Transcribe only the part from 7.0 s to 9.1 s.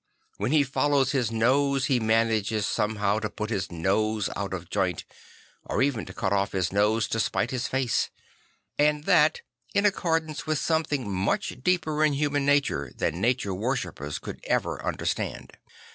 to spite his face; and